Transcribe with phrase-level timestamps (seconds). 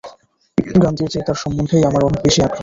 [0.81, 2.59] গান্ধীর চেয়ে তার সম্বন্ধেই আমার অনেক বেশী আগ্রহ।